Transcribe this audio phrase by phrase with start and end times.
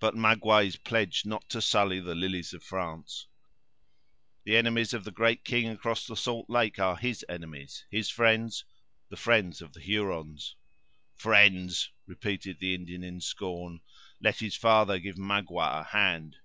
[0.00, 3.26] "But Magua is pledged not to sully the lilies of France.
[4.44, 8.64] The enemies of the great king across the salt lake are his enemies; his friends,
[9.08, 10.56] the friends of the Hurons."
[11.14, 13.80] "Friends!" repeated the Indian in scorn.
[14.20, 16.36] "Let his father give Magua a hand."